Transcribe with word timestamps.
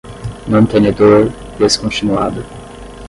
mantenedor, 0.49 1.31
descontinuada 1.59 2.43